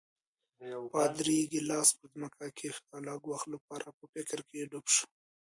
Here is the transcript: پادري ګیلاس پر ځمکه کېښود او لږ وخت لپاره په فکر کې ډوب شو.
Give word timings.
پادري 0.91 1.37
ګیلاس 1.51 1.89
پر 1.97 2.07
ځمکه 2.13 2.45
کېښود 2.57 2.89
او 2.93 2.99
لږ 3.07 3.21
وخت 3.31 3.47
لپاره 3.55 3.87
په 3.97 4.03
فکر 4.13 4.39
کې 4.49 4.69
ډوب 4.71 4.85
شو. 4.95 5.05